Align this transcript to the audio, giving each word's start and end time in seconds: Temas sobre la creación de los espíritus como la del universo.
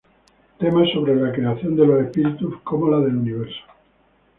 Temas 0.57 0.89
sobre 0.93 1.15
la 1.15 1.31
creación 1.31 1.75
de 1.75 1.85
los 1.85 2.01
espíritus 2.01 2.59
como 2.63 2.89
la 2.89 3.01
del 3.01 3.17
universo. 3.17 3.61